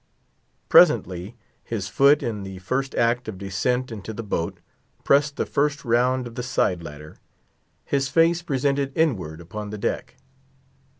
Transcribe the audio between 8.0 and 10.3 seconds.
face presented inward upon the deck.